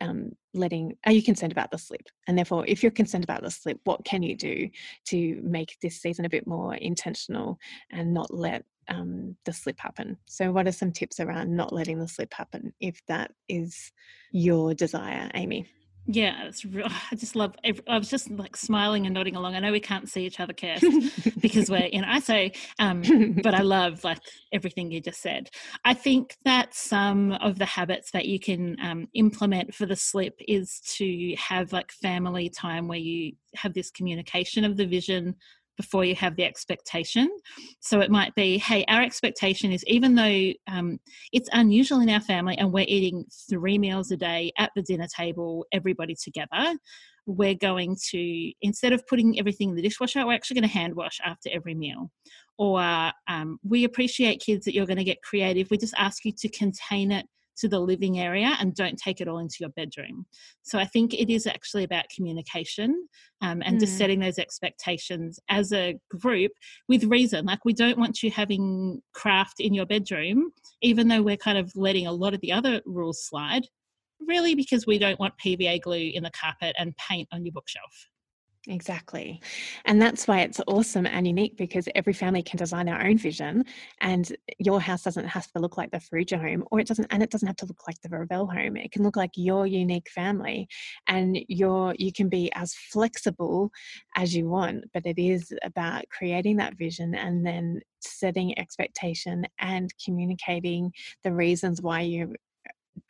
um, 0.00 0.32
letting 0.54 0.96
are 1.06 1.12
you 1.12 1.22
concerned 1.22 1.52
about 1.52 1.70
the 1.70 1.78
slip 1.78 2.02
and 2.26 2.36
therefore 2.36 2.64
if 2.66 2.82
you're 2.82 2.90
concerned 2.90 3.24
about 3.24 3.42
the 3.42 3.50
slip 3.50 3.78
what 3.84 4.04
can 4.04 4.22
you 4.22 4.36
do 4.36 4.68
to 5.06 5.40
make 5.42 5.76
this 5.80 6.00
season 6.02 6.24
a 6.24 6.30
bit 6.30 6.46
more 6.46 6.74
intentional 6.74 7.58
and 7.90 8.12
not 8.12 8.32
let 8.34 8.64
um, 8.88 9.36
the 9.44 9.52
slip 9.52 9.78
happen 9.78 10.16
so 10.26 10.50
what 10.50 10.66
are 10.66 10.72
some 10.72 10.90
tips 10.90 11.20
around 11.20 11.54
not 11.54 11.72
letting 11.72 11.98
the 11.98 12.08
slip 12.08 12.34
happen 12.34 12.72
if 12.80 13.00
that 13.06 13.30
is 13.48 13.92
your 14.32 14.74
desire 14.74 15.30
amy 15.34 15.66
yeah, 16.06 16.44
it's 16.44 16.64
real. 16.64 16.86
I 17.10 17.14
just 17.14 17.36
love. 17.36 17.54
I 17.88 17.98
was 17.98 18.10
just 18.10 18.30
like 18.30 18.56
smiling 18.56 19.06
and 19.06 19.14
nodding 19.14 19.36
along. 19.36 19.54
I 19.54 19.60
know 19.60 19.72
we 19.72 19.80
can't 19.80 20.08
see 20.08 20.26
each 20.26 20.40
other, 20.40 20.52
Kirst, 20.52 21.40
because 21.40 21.70
we're 21.70 21.78
in 21.78 22.04
ISO. 22.04 22.54
Um, 22.78 23.38
but 23.42 23.54
I 23.54 23.62
love 23.62 24.02
like 24.04 24.18
everything 24.52 24.90
you 24.90 25.00
just 25.00 25.20
said. 25.20 25.50
I 25.84 25.94
think 25.94 26.36
that 26.44 26.74
some 26.74 27.32
of 27.32 27.58
the 27.58 27.66
habits 27.66 28.10
that 28.12 28.26
you 28.26 28.40
can 28.40 28.76
um, 28.82 29.08
implement 29.14 29.74
for 29.74 29.86
the 29.86 29.96
slip 29.96 30.40
is 30.48 30.80
to 30.96 31.34
have 31.36 31.72
like 31.72 31.92
family 31.92 32.48
time 32.48 32.88
where 32.88 32.98
you 32.98 33.32
have 33.54 33.74
this 33.74 33.90
communication 33.90 34.64
of 34.64 34.76
the 34.76 34.86
vision 34.86 35.36
before 35.76 36.04
you 36.04 36.14
have 36.14 36.36
the 36.36 36.44
expectation. 36.44 37.28
So 37.80 38.00
it 38.00 38.10
might 38.10 38.34
be, 38.34 38.58
hey, 38.58 38.84
our 38.88 39.02
expectation 39.02 39.72
is 39.72 39.84
even 39.86 40.14
though 40.14 40.52
um, 40.68 40.98
it's 41.32 41.48
unusual 41.52 42.00
in 42.00 42.10
our 42.10 42.20
family 42.20 42.56
and 42.58 42.72
we're 42.72 42.84
eating 42.88 43.24
three 43.48 43.78
meals 43.78 44.10
a 44.10 44.16
day 44.16 44.52
at 44.58 44.70
the 44.76 44.82
dinner 44.82 45.08
table, 45.14 45.66
everybody 45.72 46.14
together, 46.14 46.76
we're 47.26 47.54
going 47.54 47.96
to, 48.10 48.52
instead 48.62 48.92
of 48.92 49.06
putting 49.06 49.38
everything 49.38 49.70
in 49.70 49.76
the 49.76 49.82
dishwasher, 49.82 50.26
we're 50.26 50.34
actually 50.34 50.60
going 50.60 50.68
to 50.68 50.78
hand 50.78 50.94
wash 50.94 51.20
after 51.24 51.48
every 51.52 51.74
meal. 51.74 52.10
Or 52.58 52.82
um, 53.28 53.58
we 53.62 53.84
appreciate 53.84 54.42
kids 54.44 54.64
that 54.64 54.74
you're 54.74 54.86
going 54.86 54.98
to 54.98 55.04
get 55.04 55.22
creative. 55.22 55.70
We 55.70 55.78
just 55.78 55.94
ask 55.96 56.24
you 56.24 56.32
to 56.38 56.48
contain 56.48 57.12
it 57.12 57.26
to 57.58 57.68
the 57.68 57.80
living 57.80 58.18
area 58.18 58.56
and 58.58 58.74
don't 58.74 58.96
take 58.96 59.20
it 59.20 59.28
all 59.28 59.38
into 59.38 59.56
your 59.60 59.70
bedroom. 59.70 60.26
So 60.62 60.78
I 60.78 60.84
think 60.84 61.14
it 61.14 61.32
is 61.32 61.46
actually 61.46 61.84
about 61.84 62.06
communication 62.14 63.08
um, 63.40 63.62
and 63.64 63.76
mm. 63.76 63.80
just 63.80 63.98
setting 63.98 64.20
those 64.20 64.38
expectations 64.38 65.38
as 65.48 65.72
a 65.72 65.98
group 66.10 66.52
with 66.88 67.04
reason. 67.04 67.46
Like 67.46 67.64
we 67.64 67.72
don't 67.72 67.98
want 67.98 68.22
you 68.22 68.30
having 68.30 69.02
craft 69.14 69.60
in 69.60 69.74
your 69.74 69.86
bedroom, 69.86 70.52
even 70.80 71.08
though 71.08 71.22
we're 71.22 71.36
kind 71.36 71.58
of 71.58 71.70
letting 71.74 72.06
a 72.06 72.12
lot 72.12 72.34
of 72.34 72.40
the 72.40 72.52
other 72.52 72.80
rules 72.86 73.24
slide, 73.26 73.66
really 74.26 74.54
because 74.54 74.86
we 74.86 74.98
don't 74.98 75.20
want 75.20 75.34
PVA 75.44 75.80
glue 75.80 76.10
in 76.14 76.22
the 76.22 76.30
carpet 76.30 76.74
and 76.78 76.96
paint 76.96 77.28
on 77.32 77.44
your 77.44 77.52
bookshelf. 77.52 78.08
Exactly. 78.68 79.40
And 79.86 80.00
that's 80.00 80.28
why 80.28 80.40
it's 80.42 80.60
awesome 80.68 81.04
and 81.04 81.26
unique 81.26 81.56
because 81.56 81.88
every 81.96 82.12
family 82.12 82.44
can 82.44 82.58
design 82.58 82.86
their 82.86 83.02
own 83.02 83.18
vision 83.18 83.64
and 84.00 84.36
your 84.60 84.80
house 84.80 85.02
doesn't 85.02 85.26
have 85.26 85.50
to 85.50 85.58
look 85.58 85.76
like 85.76 85.90
the 85.90 85.98
Farrugia 85.98 86.40
home 86.40 86.62
or 86.70 86.78
it 86.78 86.86
doesn't 86.86 87.06
and 87.10 87.24
it 87.24 87.30
doesn't 87.30 87.48
have 87.48 87.56
to 87.56 87.66
look 87.66 87.82
like 87.88 88.00
the 88.02 88.08
Revell 88.08 88.46
home. 88.46 88.76
It 88.76 88.92
can 88.92 89.02
look 89.02 89.16
like 89.16 89.32
your 89.34 89.66
unique 89.66 90.08
family 90.10 90.68
and 91.08 91.38
your 91.48 91.96
you 91.98 92.12
can 92.12 92.28
be 92.28 92.52
as 92.54 92.72
flexible 92.74 93.72
as 94.14 94.32
you 94.36 94.48
want, 94.48 94.84
but 94.94 95.06
it 95.06 95.18
is 95.18 95.52
about 95.64 96.04
creating 96.16 96.56
that 96.58 96.76
vision 96.78 97.16
and 97.16 97.44
then 97.44 97.80
setting 97.98 98.56
expectation 98.60 99.44
and 99.58 99.92
communicating 100.04 100.92
the 101.24 101.32
reasons 101.32 101.82
why 101.82 102.02
you 102.02 102.32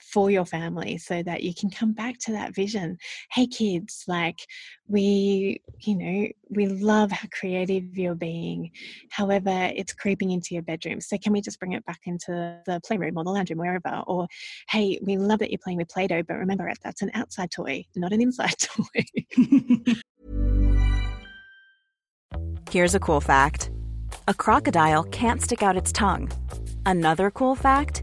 for 0.02 0.30
your 0.30 0.44
family 0.44 0.99
so 0.99 1.23
that 1.23 1.42
you 1.42 1.54
can 1.54 1.71
come 1.71 1.92
back 1.92 2.18
to 2.18 2.32
that 2.32 2.54
vision. 2.54 2.99
Hey, 3.30 3.47
kids, 3.47 4.04
like 4.09 4.40
we, 4.88 5.62
you 5.80 5.97
know, 5.97 6.28
we 6.50 6.66
love 6.66 7.11
how 7.11 7.28
creative 7.32 7.97
you're 7.97 8.14
being. 8.14 8.71
However, 9.11 9.71
it's 9.75 9.92
creeping 9.92 10.30
into 10.30 10.54
your 10.54 10.62
bedroom. 10.62 11.00
So 11.00 11.16
can 11.18 11.32
we 11.32 11.40
just 11.40 11.59
bring 11.59 11.73
it 11.73 11.85
back 11.87 12.00
into 12.06 12.61
the 12.66 12.80
playroom 12.85 13.16
or 13.16 13.25
the 13.25 13.30
lounge 13.30 13.50
room, 13.50 13.59
wherever? 13.59 14.02
Or, 14.06 14.26
hey, 14.68 14.99
we 15.02 15.16
love 15.16 15.38
that 15.38 15.50
you're 15.50 15.59
playing 15.62 15.78
with 15.78 15.88
Play 15.88 16.06
Doh, 16.06 16.23
but 16.23 16.35
remember, 16.35 16.71
that's 16.82 17.02
an 17.02 17.11
outside 17.14 17.50
toy, 17.50 17.85
not 17.97 18.12
an 18.12 18.21
inside 18.21 18.54
toy. 18.59 19.97
Here's 22.71 22.94
a 22.94 23.00
cool 23.00 23.21
fact 23.21 23.71
a 24.28 24.35
crocodile 24.35 25.04
can't 25.04 25.42
stick 25.42 25.62
out 25.62 25.76
its 25.76 25.92
tongue. 25.92 26.30
Another 26.87 27.30
cool 27.30 27.54
fact 27.54 28.02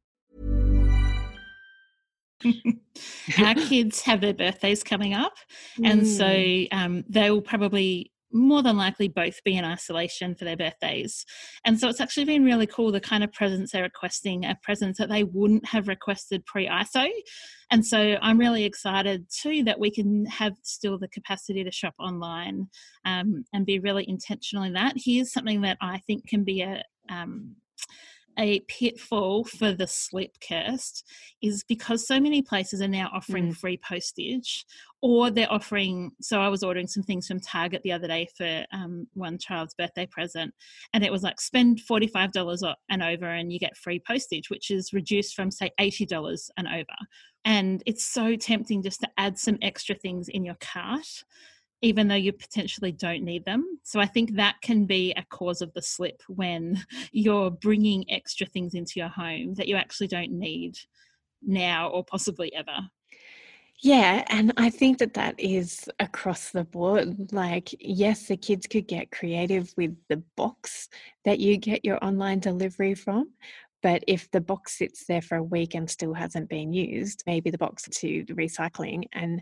Our 3.39 3.55
kids 3.55 4.01
have 4.01 4.21
their 4.21 4.33
birthdays 4.33 4.83
coming 4.83 5.13
up, 5.13 5.33
and 5.83 6.07
so 6.07 6.63
um, 6.71 7.03
they 7.09 7.31
will 7.31 7.41
probably 7.41 8.11
more 8.33 8.63
than 8.63 8.77
likely 8.77 9.07
both 9.07 9.43
be 9.43 9.57
in 9.57 9.65
isolation 9.65 10.35
for 10.35 10.45
their 10.45 10.57
birthdays. 10.57 11.25
And 11.65 11.79
so 11.79 11.89
it's 11.89 12.01
actually 12.01 12.25
been 12.25 12.45
really 12.45 12.67
cool 12.67 12.91
the 12.91 12.99
kind 12.99 13.23
of 13.23 13.31
presents 13.31 13.71
they're 13.71 13.83
requesting 13.83 14.45
are 14.45 14.57
presents 14.63 14.99
that 14.99 15.09
they 15.09 15.23
wouldn't 15.23 15.65
have 15.65 15.87
requested 15.87 16.45
pre 16.45 16.67
ISO. 16.67 17.07
And 17.71 17.85
so 17.85 18.17
I'm 18.21 18.37
really 18.37 18.63
excited 18.63 19.25
too 19.29 19.63
that 19.65 19.79
we 19.79 19.91
can 19.91 20.25
have 20.25 20.53
still 20.63 20.97
the 20.97 21.07
capacity 21.07 21.63
to 21.63 21.71
shop 21.71 21.95
online 21.99 22.67
um, 23.05 23.45
and 23.53 23.65
be 23.65 23.79
really 23.79 24.07
intentional 24.07 24.63
in 24.63 24.73
that. 24.73 24.93
Here's 24.95 25.31
something 25.31 25.61
that 25.61 25.77
I 25.81 25.99
think 26.07 26.27
can 26.27 26.43
be 26.43 26.61
a 26.61 26.83
um, 27.09 27.55
a 28.37 28.59
pitfall 28.61 29.43
for 29.43 29.73
the 29.73 29.87
slip 29.87 30.37
Kirst 30.39 31.03
is 31.41 31.63
because 31.63 32.07
so 32.07 32.19
many 32.19 32.41
places 32.41 32.81
are 32.81 32.87
now 32.87 33.09
offering 33.13 33.49
mm. 33.49 33.55
free 33.55 33.77
postage 33.77 34.65
or 35.01 35.31
they're 35.31 35.51
offering 35.51 36.11
so 36.21 36.39
i 36.39 36.47
was 36.47 36.63
ordering 36.63 36.87
some 36.87 37.03
things 37.03 37.27
from 37.27 37.39
target 37.39 37.81
the 37.83 37.91
other 37.91 38.07
day 38.07 38.27
for 38.37 38.65
um, 38.71 39.07
one 39.13 39.37
child's 39.37 39.73
birthday 39.73 40.05
present 40.05 40.53
and 40.93 41.03
it 41.03 41.11
was 41.11 41.23
like 41.23 41.41
spend 41.41 41.81
$45 41.89 42.75
and 42.89 43.03
over 43.03 43.25
and 43.25 43.51
you 43.51 43.59
get 43.59 43.75
free 43.75 44.01
postage 44.05 44.49
which 44.49 44.71
is 44.71 44.93
reduced 44.93 45.35
from 45.35 45.51
say 45.51 45.71
$80 45.79 46.49
and 46.57 46.67
over 46.67 46.85
and 47.43 47.81
it's 47.85 48.05
so 48.05 48.35
tempting 48.35 48.83
just 48.83 49.01
to 49.01 49.09
add 49.17 49.37
some 49.37 49.57
extra 49.61 49.95
things 49.95 50.29
in 50.29 50.45
your 50.45 50.57
cart 50.59 51.23
even 51.81 52.07
though 52.07 52.15
you 52.15 52.31
potentially 52.31 52.91
don't 52.91 53.23
need 53.23 53.45
them. 53.45 53.79
So 53.83 53.99
I 53.99 54.05
think 54.05 54.35
that 54.35 54.61
can 54.61 54.85
be 54.85 55.13
a 55.13 55.25
cause 55.29 55.61
of 55.61 55.73
the 55.73 55.81
slip 55.81 56.21
when 56.27 56.83
you're 57.11 57.51
bringing 57.51 58.09
extra 58.09 58.47
things 58.47 58.73
into 58.73 58.93
your 58.99 59.09
home 59.09 59.55
that 59.55 59.67
you 59.67 59.75
actually 59.75 60.07
don't 60.07 60.31
need 60.31 60.77
now 61.41 61.89
or 61.89 62.03
possibly 62.03 62.53
ever. 62.53 62.77
Yeah, 63.83 64.23
and 64.27 64.53
I 64.57 64.69
think 64.69 64.99
that 64.99 65.15
that 65.15 65.39
is 65.39 65.89
across 65.99 66.51
the 66.51 66.63
board. 66.63 67.33
Like, 67.33 67.73
yes, 67.79 68.27
the 68.27 68.37
kids 68.37 68.67
could 68.67 68.87
get 68.87 69.09
creative 69.09 69.73
with 69.75 69.95
the 70.07 70.17
box 70.37 70.87
that 71.25 71.39
you 71.39 71.57
get 71.57 71.83
your 71.83 71.97
online 72.05 72.39
delivery 72.39 72.93
from, 72.93 73.31
but 73.81 74.03
if 74.07 74.29
the 74.31 74.41
box 74.41 74.77
sits 74.77 75.05
there 75.05 75.21
for 75.21 75.37
a 75.37 75.43
week 75.43 75.73
and 75.73 75.89
still 75.89 76.13
hasn't 76.13 76.49
been 76.49 76.73
used, 76.73 77.23
maybe 77.25 77.49
the 77.49 77.57
box 77.57 77.83
to 77.89 78.25
recycling 78.25 79.03
and 79.13 79.41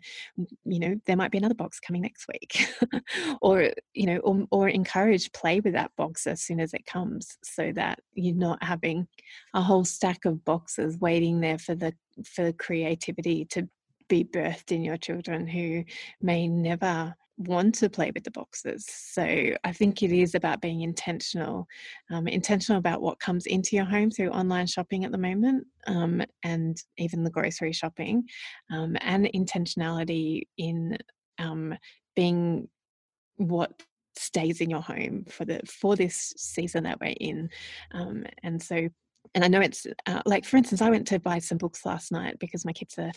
you 0.65 0.79
know, 0.79 0.95
there 1.05 1.17
might 1.17 1.31
be 1.31 1.37
another 1.37 1.53
box 1.53 1.79
coming 1.79 2.01
next 2.01 2.25
week. 2.27 2.67
or, 3.41 3.71
you 3.93 4.05
know, 4.05 4.17
or, 4.17 4.45
or 4.51 4.69
encourage 4.69 5.31
play 5.31 5.59
with 5.59 5.73
that 5.73 5.91
box 5.97 6.27
as 6.27 6.41
soon 6.41 6.59
as 6.59 6.73
it 6.73 6.85
comes 6.85 7.37
so 7.43 7.71
that 7.73 7.99
you're 8.13 8.35
not 8.35 8.61
having 8.63 9.07
a 9.53 9.61
whole 9.61 9.85
stack 9.85 10.25
of 10.25 10.43
boxes 10.45 10.97
waiting 10.99 11.41
there 11.41 11.57
for 11.57 11.75
the 11.75 11.93
for 12.25 12.51
creativity 12.53 13.45
to 13.45 13.67
be 14.09 14.23
birthed 14.23 14.71
in 14.71 14.83
your 14.83 14.97
children 14.97 15.47
who 15.47 15.83
may 16.21 16.47
never 16.47 17.15
want 17.39 17.73
to 17.75 17.89
play 17.89 18.11
with 18.13 18.23
the 18.23 18.31
boxes. 18.31 18.85
So 18.87 19.23
I 19.63 19.71
think 19.71 20.03
it 20.03 20.11
is 20.11 20.35
about 20.35 20.61
being 20.61 20.81
intentional, 20.81 21.67
um, 22.11 22.27
intentional 22.27 22.79
about 22.79 23.01
what 23.01 23.19
comes 23.19 23.45
into 23.45 23.75
your 23.75 23.85
home 23.85 24.11
through 24.11 24.29
online 24.29 24.67
shopping 24.67 25.05
at 25.05 25.11
the 25.11 25.17
moment, 25.17 25.65
um, 25.87 26.21
and 26.43 26.81
even 26.97 27.23
the 27.23 27.31
grocery 27.31 27.71
shopping, 27.71 28.25
um, 28.71 28.97
and 29.01 29.25
intentionality 29.33 30.43
in 30.57 30.97
um, 31.39 31.75
being 32.15 32.67
what 33.37 33.71
stays 34.17 34.59
in 34.59 34.69
your 34.69 34.81
home 34.81 35.23
for 35.29 35.45
the 35.45 35.61
for 35.65 35.95
this 35.95 36.33
season 36.35 36.83
that 36.83 36.99
we're 36.99 37.15
in 37.21 37.49
um, 37.93 38.25
and 38.43 38.61
so 38.61 38.89
and 39.35 39.43
I 39.43 39.47
know 39.47 39.61
it's 39.61 39.85
uh, 40.05 40.21
like, 40.25 40.45
for 40.45 40.57
instance, 40.57 40.81
I 40.81 40.89
went 40.89 41.07
to 41.07 41.19
buy 41.19 41.39
some 41.39 41.57
books 41.57 41.85
last 41.85 42.11
night 42.11 42.37
because 42.39 42.65
my 42.65 42.73
kids 42.73 42.97
are 42.97 43.11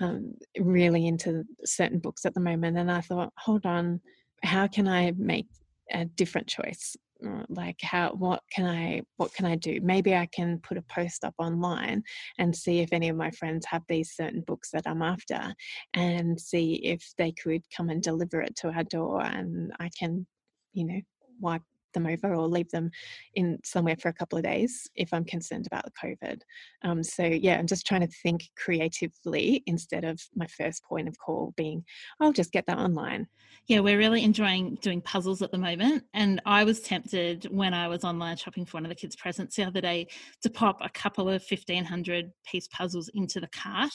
um, 0.00 0.34
really 0.58 1.06
into 1.06 1.44
certain 1.64 1.98
books 1.98 2.24
at 2.24 2.34
the 2.34 2.40
moment. 2.40 2.78
And 2.78 2.90
I 2.90 3.00
thought, 3.00 3.32
hold 3.36 3.66
on, 3.66 4.00
how 4.42 4.66
can 4.66 4.86
I 4.86 5.12
make 5.16 5.48
a 5.92 6.04
different 6.04 6.46
choice? 6.46 6.96
uh, 7.24 7.42
like 7.48 7.80
how 7.80 8.10
what 8.10 8.42
can 8.52 8.66
i 8.66 9.00
what 9.16 9.32
can 9.32 9.46
i 9.46 9.56
do 9.56 9.80
maybe 9.82 10.14
i 10.14 10.26
can 10.26 10.58
put 10.58 10.76
a 10.76 10.82
post 10.82 11.24
up 11.24 11.34
online 11.38 12.02
and 12.38 12.54
see 12.54 12.80
if 12.80 12.92
any 12.92 13.08
of 13.08 13.16
my 13.16 13.30
friends 13.30 13.64
have 13.66 13.82
these 13.88 14.12
certain 14.14 14.42
books 14.42 14.70
that 14.70 14.82
i'm 14.86 15.02
after 15.02 15.54
and 15.94 16.38
see 16.40 16.74
if 16.84 17.02
they 17.16 17.32
could 17.32 17.62
come 17.74 17.88
and 17.88 18.02
deliver 18.02 18.40
it 18.40 18.54
to 18.56 18.68
our 18.68 18.84
door 18.84 19.22
and 19.22 19.72
i 19.80 19.88
can 19.98 20.26
you 20.72 20.84
know 20.84 21.00
wipe 21.40 21.62
them 21.96 22.06
over 22.06 22.34
or 22.34 22.46
leave 22.46 22.70
them 22.70 22.90
in 23.34 23.58
somewhere 23.64 23.96
for 23.96 24.08
a 24.08 24.12
couple 24.12 24.38
of 24.38 24.44
days 24.44 24.88
if 24.94 25.12
I'm 25.12 25.24
concerned 25.24 25.66
about 25.66 25.84
COVID. 26.02 26.40
Um, 26.82 27.02
so 27.02 27.24
yeah, 27.24 27.58
I'm 27.58 27.66
just 27.66 27.86
trying 27.86 28.02
to 28.02 28.14
think 28.22 28.44
creatively 28.56 29.62
instead 29.66 30.04
of 30.04 30.20
my 30.34 30.46
first 30.46 30.84
point 30.84 31.08
of 31.08 31.18
call 31.18 31.54
being, 31.56 31.84
I'll 32.20 32.32
just 32.32 32.52
get 32.52 32.66
that 32.66 32.78
online. 32.78 33.26
Yeah, 33.66 33.80
we're 33.80 33.98
really 33.98 34.22
enjoying 34.22 34.78
doing 34.80 35.00
puzzles 35.00 35.42
at 35.42 35.50
the 35.50 35.58
moment. 35.58 36.04
And 36.14 36.40
I 36.46 36.64
was 36.64 36.80
tempted 36.80 37.48
when 37.50 37.74
I 37.74 37.88
was 37.88 38.04
online 38.04 38.36
shopping 38.36 38.66
for 38.66 38.76
one 38.76 38.84
of 38.84 38.90
the 38.90 38.94
kids' 38.94 39.16
presents 39.16 39.56
the 39.56 39.64
other 39.64 39.80
day 39.80 40.06
to 40.42 40.50
pop 40.50 40.78
a 40.82 40.90
couple 40.90 41.28
of 41.28 41.42
1500 41.48 42.30
piece 42.46 42.68
puzzles 42.68 43.10
into 43.14 43.40
the 43.40 43.48
cart. 43.48 43.90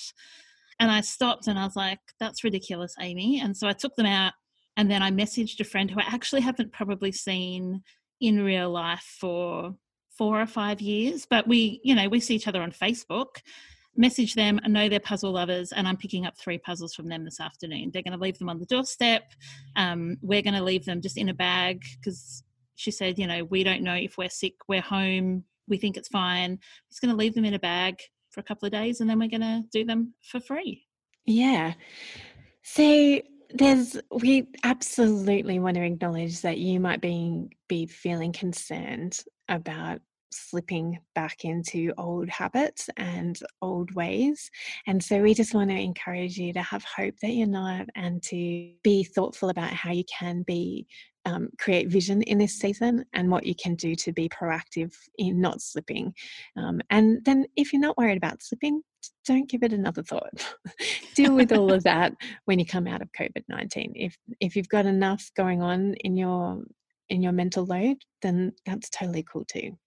And 0.79 0.89
I 0.89 1.01
stopped 1.01 1.48
and 1.48 1.60
I 1.60 1.65
was 1.65 1.75
like, 1.75 2.00
that's 2.20 2.43
ridiculous, 2.43 2.96
Amy. 3.00 3.39
And 3.39 3.55
so 3.55 3.67
I 3.67 3.74
took 3.74 3.96
them 3.96 4.08
out 4.08 4.34
and 4.81 4.89
then 4.89 5.03
I 5.03 5.11
messaged 5.11 5.59
a 5.59 5.63
friend 5.63 5.91
who 5.91 6.00
I 6.00 6.05
actually 6.07 6.41
haven't 6.41 6.73
probably 6.73 7.11
seen 7.11 7.83
in 8.19 8.43
real 8.43 8.71
life 8.71 9.15
for 9.19 9.75
four 10.17 10.41
or 10.41 10.47
five 10.47 10.81
years, 10.81 11.27
but 11.29 11.47
we, 11.47 11.79
you 11.83 11.93
know, 11.93 12.09
we 12.09 12.19
see 12.19 12.33
each 12.33 12.47
other 12.47 12.63
on 12.63 12.71
Facebook. 12.71 13.27
Message 13.95 14.33
them, 14.33 14.59
I 14.63 14.69
know 14.69 14.89
they're 14.89 15.00
puzzle 15.00 15.33
lovers, 15.33 15.71
and 15.71 15.88
I'm 15.88 15.97
picking 15.97 16.25
up 16.25 16.35
three 16.35 16.57
puzzles 16.57 16.95
from 16.95 17.09
them 17.09 17.23
this 17.23 17.39
afternoon. 17.39 17.91
They're 17.93 18.01
going 18.01 18.17
to 18.17 18.23
leave 18.23 18.39
them 18.39 18.50
on 18.50 18.57
the 18.57 18.65
doorstep. 18.65 19.21
Um, 19.75 20.17
we're 20.23 20.41
going 20.41 20.55
to 20.55 20.63
leave 20.63 20.85
them 20.85 21.00
just 21.00 21.15
in 21.15 21.29
a 21.29 21.33
bag 21.35 21.83
because 22.00 22.41
she 22.73 22.89
said, 22.89 23.19
you 23.19 23.27
know, 23.27 23.43
we 23.43 23.63
don't 23.63 23.83
know 23.83 23.93
if 23.93 24.17
we're 24.17 24.29
sick, 24.29 24.55
we're 24.67 24.81
home, 24.81 25.43
we 25.67 25.77
think 25.77 25.95
it's 25.95 26.09
fine. 26.09 26.57
Just 26.89 27.03
going 27.03 27.11
to 27.11 27.15
leave 27.17 27.35
them 27.35 27.45
in 27.45 27.53
a 27.53 27.59
bag 27.59 28.00
for 28.31 28.39
a 28.39 28.43
couple 28.43 28.65
of 28.65 28.71
days 28.71 29.00
and 29.00 29.07
then 29.07 29.19
we're 29.19 29.29
going 29.29 29.41
to 29.41 29.61
do 29.71 29.85
them 29.85 30.15
for 30.23 30.39
free. 30.39 30.88
Yeah. 31.27 31.75
So 32.63 33.21
there's 33.53 33.98
we 34.12 34.48
absolutely 34.63 35.60
want 35.60 35.75
to 35.75 35.84
acknowledge 35.84 36.41
that 36.41 36.58
you 36.58 36.79
might 36.79 37.01
be 37.01 37.50
be 37.67 37.86
feeling 37.86 38.31
concerned 38.31 39.20
about 39.50 40.00
slipping 40.34 40.98
back 41.13 41.43
into 41.43 41.93
old 41.98 42.29
habits 42.29 42.89
and 42.98 43.39
old 43.62 43.93
ways. 43.93 44.50
And 44.88 45.03
so 45.03 45.22
we 45.22 45.34
just 45.34 45.53
want 45.53 45.70
to 45.70 45.77
encourage 45.77 46.38
you 46.38 46.53
to 46.53 46.62
have 46.62 46.84
hope 46.86 47.15
that 47.22 47.31
you're 47.31 47.48
not 47.48 47.88
and 47.96 48.24
to 48.24 48.72
be 48.84 49.03
thoughtful 49.03 49.50
about 49.50 49.72
how 49.72 49.91
you 49.91 50.05
can 50.05 50.43
be 50.43 50.88
um, 51.25 51.50
create 51.60 51.89
vision 51.89 52.22
in 52.24 52.38
this 52.38 52.58
season 52.58 53.05
and 53.13 53.29
what 53.29 53.46
you 53.46 53.53
can 53.55 53.75
do 53.75 53.93
to 53.96 54.12
be 54.12 54.27
proactive 54.29 54.93
in 55.17 55.39
not 55.39 55.62
slipping. 55.62 56.13
Um, 56.58 56.81
and 56.89 57.24
then, 57.25 57.46
if 57.55 57.72
you're 57.72 57.81
not 57.81 57.98
worried 57.98 58.17
about 58.17 58.41
slipping, 58.41 58.81
don't 59.25 59.50
give 59.50 59.63
it 59.63 59.74
another 59.74 60.03
thought. 60.03 60.31
Deal 61.15 61.36
with 61.36 61.51
all 61.51 61.72
of 61.72 61.84
that 61.84 62.13
when 62.46 62.60
you 62.60 62.65
come 62.65 62.88
out 62.88 63.01
of 63.01 63.10
COVID 63.20 63.43
nineteen. 63.48 63.93
If 63.96 64.17
if 64.39 64.55
you've 64.55 64.70
got 64.70 64.86
enough 64.86 65.29
going 65.36 65.62
on 65.62 65.93
in 65.96 66.17
your 66.17 66.63
in 67.10 67.22
your 67.22 67.34
mental 67.34 67.65
load, 67.65 67.98
then 68.22 68.53
that's 68.65 68.89
totally 68.89 69.24
cool 69.24 69.46
too. 69.46 69.77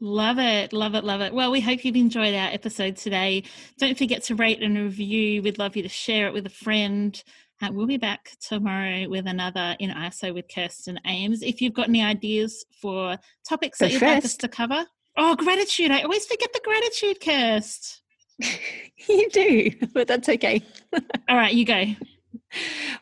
Love 0.00 0.38
it, 0.38 0.72
love 0.72 0.96
it, 0.96 1.04
love 1.04 1.20
it. 1.20 1.32
Well, 1.32 1.52
we 1.52 1.60
hope 1.60 1.84
you've 1.84 1.94
enjoyed 1.94 2.34
our 2.34 2.48
episode 2.48 2.96
today. 2.96 3.44
Don't 3.78 3.96
forget 3.96 4.24
to 4.24 4.34
rate 4.34 4.60
and 4.60 4.76
review. 4.76 5.42
We'd 5.42 5.58
love 5.58 5.76
you 5.76 5.84
to 5.84 5.88
share 5.88 6.26
it 6.26 6.32
with 6.32 6.44
a 6.44 6.50
friend. 6.50 7.22
Uh, 7.62 7.68
we'll 7.70 7.86
be 7.86 7.98
back 7.98 8.30
tomorrow 8.40 9.08
with 9.08 9.28
another 9.28 9.76
in 9.78 9.90
ISO 9.90 10.34
with 10.34 10.46
Kirsten 10.52 10.98
Ames. 11.06 11.42
If 11.42 11.60
you've 11.60 11.72
got 11.72 11.88
any 11.88 12.02
ideas 12.02 12.64
for 12.80 13.16
topics 13.48 13.78
that 13.78 13.92
you'd 13.92 14.00
first, 14.00 14.14
like 14.14 14.24
us 14.24 14.36
to 14.38 14.48
cover. 14.48 14.84
Oh, 15.16 15.36
gratitude. 15.36 15.90
I 15.90 16.02
always 16.02 16.26
forget 16.26 16.52
the 16.52 16.60
gratitude, 16.64 17.20
Kirst. 17.20 18.00
you 19.08 19.28
do, 19.30 19.70
but 19.92 20.08
that's 20.08 20.28
okay. 20.28 20.62
All 21.28 21.36
right, 21.36 21.52
you 21.52 21.64
go. 21.64 21.84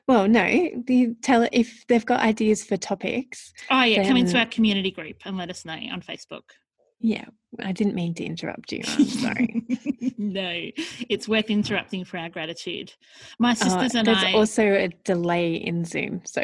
Well, 0.06 0.28
no, 0.28 0.44
you 0.44 1.16
tell 1.22 1.42
it 1.42 1.50
if 1.52 1.86
they've 1.88 2.04
got 2.04 2.20
ideas 2.20 2.64
for 2.64 2.76
topics. 2.76 3.52
Oh, 3.70 3.82
yeah, 3.82 3.98
then... 3.98 4.08
come 4.08 4.16
into 4.16 4.38
our 4.38 4.46
community 4.46 4.90
group 4.90 5.16
and 5.24 5.36
let 5.36 5.50
us 5.50 5.64
know 5.64 5.72
on 5.72 6.02
Facebook. 6.02 6.42
Yeah, 7.00 7.24
I 7.58 7.72
didn't 7.72 7.94
mean 7.94 8.14
to 8.14 8.24
interrupt 8.24 8.72
you. 8.72 8.82
I'm 8.86 9.04
sorry. 9.06 9.64
no, 10.18 10.70
it's 11.08 11.26
worth 11.26 11.48
interrupting 11.48 12.04
for 12.04 12.18
our 12.18 12.28
gratitude. 12.28 12.92
My 13.38 13.52
uh, 13.52 13.54
sisters 13.54 13.94
uh, 13.94 13.98
and 13.98 14.06
there's 14.06 14.18
I. 14.18 14.22
There's 14.24 14.34
also 14.34 14.64
a 14.64 14.88
delay 15.04 15.54
in 15.54 15.84
Zoom, 15.84 16.22
so. 16.24 16.42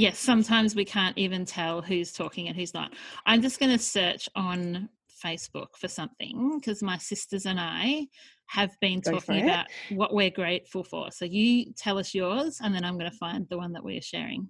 Yes, 0.00 0.18
sometimes 0.18 0.74
we 0.74 0.84
can't 0.84 1.16
even 1.18 1.44
tell 1.44 1.82
who's 1.82 2.12
talking 2.12 2.48
and 2.48 2.56
who's 2.56 2.72
not. 2.72 2.94
I'm 3.26 3.42
just 3.42 3.60
going 3.60 3.72
to 3.72 3.78
search 3.78 4.28
on 4.34 4.88
Facebook 5.22 5.76
for 5.76 5.88
something 5.88 6.58
because 6.58 6.82
my 6.82 6.96
sisters 6.96 7.44
and 7.44 7.60
I 7.60 8.06
have 8.46 8.74
been 8.80 9.00
Go 9.00 9.12
talking 9.12 9.44
about 9.44 9.66
what 9.90 10.14
we're 10.14 10.30
grateful 10.30 10.82
for. 10.82 11.10
So 11.10 11.26
you 11.26 11.72
tell 11.74 11.98
us 11.98 12.14
yours, 12.14 12.58
and 12.62 12.74
then 12.74 12.84
I'm 12.84 12.98
going 12.98 13.10
to 13.10 13.16
find 13.16 13.46
the 13.48 13.58
one 13.58 13.72
that 13.74 13.84
we 13.84 13.98
are 13.98 14.02
sharing. 14.02 14.48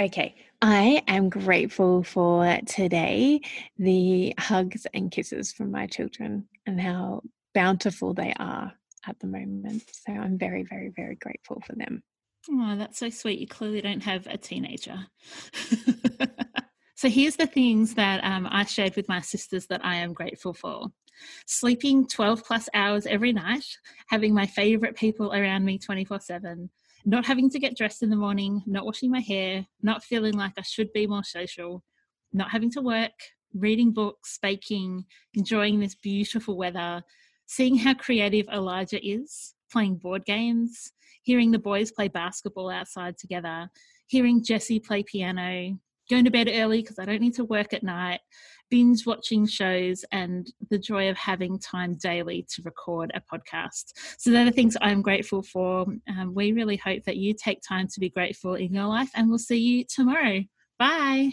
Okay, 0.00 0.34
I 0.62 1.02
am 1.08 1.28
grateful 1.28 2.02
for 2.02 2.58
today 2.66 3.40
the 3.78 4.34
hugs 4.38 4.86
and 4.94 5.10
kisses 5.10 5.52
from 5.52 5.70
my 5.70 5.86
children 5.86 6.48
and 6.66 6.80
how 6.80 7.22
bountiful 7.54 8.14
they 8.14 8.32
are 8.38 8.72
at 9.06 9.18
the 9.20 9.26
moment. 9.26 9.82
So 9.92 10.12
I'm 10.12 10.38
very, 10.38 10.64
very, 10.64 10.92
very 10.94 11.16
grateful 11.16 11.62
for 11.66 11.74
them. 11.74 12.02
Oh, 12.50 12.76
that's 12.76 12.98
so 12.98 13.10
sweet. 13.10 13.40
You 13.40 13.46
clearly 13.46 13.80
don't 13.80 14.02
have 14.02 14.26
a 14.26 14.38
teenager. 14.38 15.06
so 16.94 17.08
here's 17.08 17.36
the 17.36 17.46
things 17.46 17.94
that 17.94 18.24
um, 18.24 18.48
I 18.50 18.64
shared 18.64 18.96
with 18.96 19.08
my 19.08 19.20
sisters 19.20 19.66
that 19.66 19.84
I 19.84 19.96
am 19.96 20.12
grateful 20.12 20.54
for 20.54 20.86
sleeping 21.46 22.06
12 22.06 22.44
plus 22.44 22.68
hours 22.74 23.04
every 23.04 23.32
night, 23.32 23.64
having 24.06 24.32
my 24.32 24.46
favorite 24.46 24.94
people 24.94 25.32
around 25.32 25.64
me 25.64 25.76
24 25.78 26.20
7 26.20 26.70
not 27.04 27.24
having 27.24 27.48
to 27.50 27.58
get 27.58 27.76
dressed 27.76 28.02
in 28.02 28.10
the 28.10 28.16
morning, 28.16 28.62
not 28.66 28.84
washing 28.84 29.10
my 29.10 29.20
hair, 29.20 29.66
not 29.82 30.04
feeling 30.04 30.34
like 30.34 30.52
I 30.58 30.62
should 30.62 30.92
be 30.92 31.06
more 31.06 31.24
social, 31.24 31.82
not 32.32 32.50
having 32.50 32.70
to 32.72 32.82
work, 32.82 33.12
reading 33.54 33.92
books, 33.92 34.38
baking, 34.42 35.06
enjoying 35.34 35.80
this 35.80 35.94
beautiful 35.94 36.56
weather, 36.56 37.02
seeing 37.46 37.76
how 37.76 37.94
creative 37.94 38.46
Elijah 38.52 39.00
is, 39.02 39.54
playing 39.72 39.96
board 39.96 40.24
games, 40.26 40.92
hearing 41.28 41.50
the 41.50 41.58
boys 41.58 41.92
play 41.92 42.08
basketball 42.08 42.70
outside 42.70 43.18
together, 43.18 43.68
hearing 44.06 44.42
Jesse 44.42 44.80
play 44.80 45.02
piano, 45.02 45.78
going 46.08 46.24
to 46.24 46.30
bed 46.30 46.48
early 46.50 46.80
because 46.80 46.98
I 46.98 47.04
don't 47.04 47.20
need 47.20 47.34
to 47.34 47.44
work 47.44 47.74
at 47.74 47.82
night, 47.82 48.20
binge 48.70 49.04
watching 49.04 49.46
shows, 49.46 50.06
and 50.10 50.50
the 50.70 50.78
joy 50.78 51.10
of 51.10 51.18
having 51.18 51.58
time 51.58 51.96
daily 51.96 52.46
to 52.54 52.62
record 52.62 53.12
a 53.14 53.20
podcast. 53.20 53.92
So, 54.16 54.30
they're 54.30 54.46
the 54.46 54.52
things 54.52 54.78
I'm 54.80 55.02
grateful 55.02 55.42
for. 55.42 55.84
Um, 56.08 56.32
we 56.34 56.52
really 56.52 56.76
hope 56.76 57.04
that 57.04 57.18
you 57.18 57.34
take 57.34 57.60
time 57.60 57.88
to 57.88 58.00
be 58.00 58.08
grateful 58.08 58.54
in 58.54 58.72
your 58.72 58.86
life, 58.86 59.10
and 59.14 59.28
we'll 59.28 59.38
see 59.38 59.58
you 59.58 59.84
tomorrow. 59.84 60.40
Bye. 60.78 61.32